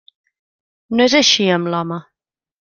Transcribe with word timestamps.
No 1.01 1.07
és 1.11 1.17
així 1.21 1.47
amb 1.59 1.71
l'home. 1.75 2.01